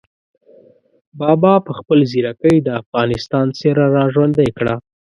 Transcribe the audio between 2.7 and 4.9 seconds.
افغانستان څېره را ژوندۍ کړه.